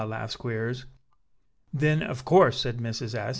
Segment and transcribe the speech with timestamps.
[0.07, 0.85] laughed Squeers.
[1.71, 3.13] "Then, of course," said Mrs.
[3.13, 3.29] S.